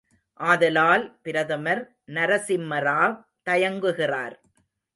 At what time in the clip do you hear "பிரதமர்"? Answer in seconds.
1.21-1.81